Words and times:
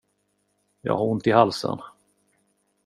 Jag 0.81 0.93
har 0.97 1.05
ont 1.05 1.27
i 1.27 1.31
halsen. 1.31 1.77